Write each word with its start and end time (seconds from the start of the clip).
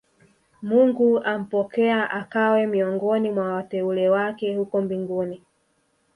mungu 0.61 1.19
ampokea 1.19 2.09
akawe 2.11 2.67
miongoni 2.67 3.31
mwa 3.31 3.53
wateule 3.53 4.09
wake 4.09 4.55
huko 4.55 4.81
mbinguni 4.81 5.43